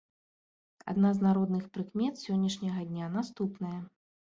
[0.93, 3.77] Адна з народных прыкмет сённяшняга дня наступная.